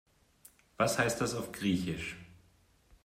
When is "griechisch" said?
1.51-2.17